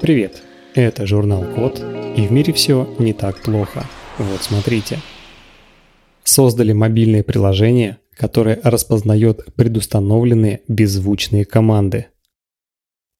Привет, 0.00 0.42
это 0.74 1.06
журнал 1.06 1.44
Код, 1.54 1.82
и 2.16 2.26
в 2.26 2.30
мире 2.30 2.52
все 2.52 2.88
не 2.98 3.12
так 3.12 3.42
плохо. 3.42 3.86
Вот 4.18 4.42
смотрите. 4.42 5.00
Создали 6.22 6.72
мобильное 6.72 7.22
приложение, 7.22 7.98
которое 8.16 8.60
распознает 8.62 9.44
предустановленные 9.56 10.60
беззвучные 10.68 11.44
команды. 11.44 12.06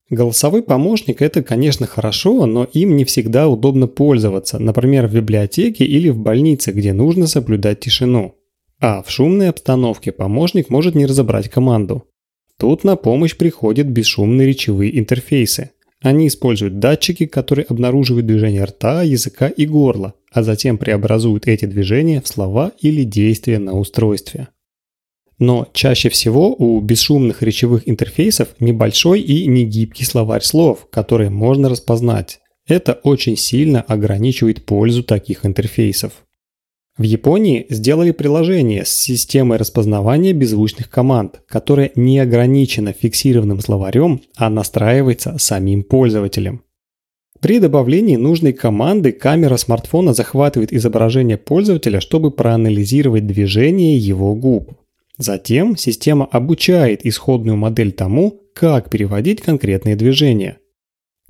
Голосовой 0.08 0.62
помощник– 0.62 1.20
это, 1.22 1.42
конечно, 1.42 1.86
хорошо, 1.86 2.46
но 2.46 2.64
им 2.64 2.94
не 2.96 3.04
всегда 3.04 3.48
удобно 3.48 3.88
пользоваться, 3.88 4.60
например, 4.60 5.08
в 5.08 5.14
библиотеке 5.14 5.84
или 5.84 6.10
в 6.10 6.18
больнице, 6.18 6.70
где 6.70 6.92
нужно 6.92 7.26
соблюдать 7.26 7.80
тишину. 7.80 8.36
А 8.78 9.02
в 9.02 9.10
шумной 9.10 9.48
обстановке 9.48 10.12
помощник 10.12 10.70
может 10.70 10.94
не 10.94 11.06
разобрать 11.06 11.48
команду. 11.48 12.04
Тут 12.58 12.84
на 12.84 12.96
помощь 12.96 13.36
приходят 13.36 13.86
бесшумные 13.86 14.48
речевые 14.48 14.98
интерфейсы. 14.98 15.70
Они 16.02 16.28
используют 16.28 16.78
датчики, 16.78 17.26
которые 17.26 17.64
обнаруживают 17.66 18.26
движение 18.26 18.64
рта, 18.64 19.02
языка 19.02 19.48
и 19.48 19.66
горла, 19.66 20.14
а 20.32 20.42
затем 20.42 20.78
преобразуют 20.78 21.46
эти 21.48 21.64
движения 21.64 22.20
в 22.20 22.28
слова 22.28 22.72
или 22.80 23.02
действия 23.02 23.58
на 23.58 23.78
устройстве. 23.78 24.48
Но 25.38 25.68
чаще 25.74 26.08
всего 26.08 26.54
у 26.54 26.80
бесшумных 26.80 27.42
речевых 27.42 27.88
интерфейсов 27.88 28.48
небольшой 28.58 29.20
и 29.20 29.46
негибкий 29.46 30.04
словарь 30.04 30.42
слов, 30.42 30.88
которые 30.90 31.28
можно 31.28 31.68
распознать. 31.68 32.40
Это 32.66 32.94
очень 32.94 33.36
сильно 33.36 33.82
ограничивает 33.82 34.64
пользу 34.64 35.02
таких 35.02 35.44
интерфейсов. 35.44 36.25
В 36.98 37.02
Японии 37.02 37.66
сделали 37.68 38.10
приложение 38.10 38.86
с 38.86 38.88
системой 38.88 39.58
распознавания 39.58 40.32
беззвучных 40.32 40.88
команд, 40.88 41.42
которое 41.46 41.92
не 41.94 42.18
ограничено 42.18 42.94
фиксированным 42.94 43.60
словарем, 43.60 44.22
а 44.34 44.48
настраивается 44.48 45.36
самим 45.38 45.82
пользователем. 45.82 46.62
При 47.40 47.58
добавлении 47.58 48.16
нужной 48.16 48.54
команды 48.54 49.12
камера 49.12 49.58
смартфона 49.58 50.14
захватывает 50.14 50.72
изображение 50.72 51.36
пользователя, 51.36 52.00
чтобы 52.00 52.30
проанализировать 52.30 53.26
движение 53.26 53.98
его 53.98 54.34
губ. 54.34 54.72
Затем 55.18 55.76
система 55.76 56.24
обучает 56.24 57.04
исходную 57.04 57.58
модель 57.58 57.92
тому, 57.92 58.40
как 58.54 58.88
переводить 58.88 59.42
конкретные 59.42 59.96
движения– 59.96 60.58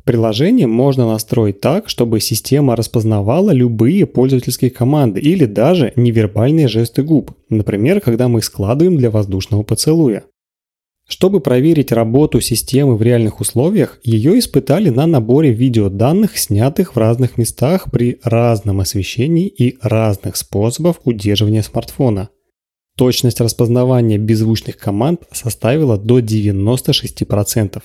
Приложение 0.07 0.69
можно 0.69 1.05
настроить 1.05 1.61
так, 1.61 1.89
чтобы 1.89 2.21
система 2.21 2.77
распознавала 2.77 3.51
любые 3.51 4.07
пользовательские 4.07 4.71
команды 4.71 5.19
или 5.21 5.47
даже 5.47 5.93
невербальные 5.97 6.69
жесты 6.69 7.03
губ, 7.03 7.33
например, 7.49 8.01
когда 8.01 8.29
мы 8.29 8.41
складываем 8.41 8.99
для 8.99 9.11
воздушного 9.11 9.65
поцелуя. 9.65 10.23
Чтобы 11.09 11.41
проверить 11.41 11.91
работу 11.91 12.41
системы 12.41 12.97
в 12.97 13.03
реальных 13.03 13.41
условиях, 13.41 13.99
ее 14.05 14.39
испытали 14.39 14.91
на 14.91 15.09
наборе 15.09 15.53
видеоданных, 15.53 16.39
снятых 16.39 16.95
в 16.95 16.99
разных 16.99 17.37
местах 17.37 17.91
при 17.91 18.21
разном 18.23 18.79
освещении 18.79 19.49
и 19.49 19.77
разных 19.83 20.37
способах 20.37 21.05
удерживания 21.05 21.65
смартфона. 21.65 22.29
Точность 22.97 23.41
распознавания 23.41 24.19
беззвучных 24.19 24.77
команд 24.77 25.23
составила 25.33 25.99
до 25.99 26.21
96%. 26.21 27.83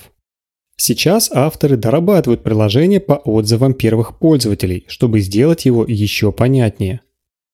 Сейчас 0.76 1.30
авторы 1.32 1.76
дорабатывают 1.76 2.42
приложение 2.42 3.00
по 3.00 3.14
отзывам 3.14 3.74
первых 3.74 4.18
пользователей, 4.18 4.84
чтобы 4.88 5.20
сделать 5.20 5.64
его 5.64 5.84
еще 5.86 6.32
понятнее. 6.32 7.00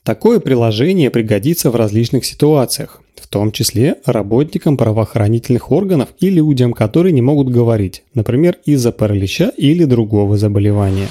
Такое 0.02 0.40
приложение 0.40 1.10
пригодится 1.10 1.70
в 1.70 1.76
различных 1.76 2.24
ситуациях, 2.24 3.02
в 3.16 3.26
том 3.26 3.52
числе 3.52 3.96
работникам 4.06 4.78
правоохранительных 4.78 5.70
органов 5.70 6.08
и 6.18 6.30
людям, 6.30 6.72
которые 6.72 7.12
не 7.12 7.20
могут 7.20 7.50
говорить, 7.50 8.04
например, 8.14 8.56
из-за 8.64 8.90
паралича 8.90 9.52
или 9.56 9.84
другого 9.84 10.38
заболевания. 10.38 11.08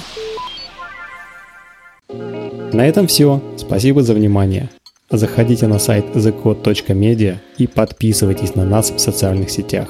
На 2.72 2.86
этом 2.86 3.06
все. 3.06 3.40
Спасибо 3.56 4.02
за 4.02 4.14
внимание. 4.14 4.68
Заходите 5.10 5.66
на 5.68 5.78
сайт 5.78 6.04
thecode.media 6.14 7.36
и 7.56 7.66
подписывайтесь 7.66 8.54
на 8.56 8.64
нас 8.64 8.90
в 8.90 8.98
социальных 8.98 9.50
сетях. 9.50 9.88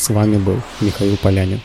С 0.00 0.08
вами 0.08 0.38
был 0.38 0.56
Михаил 0.80 1.14
Полянин. 1.18 1.60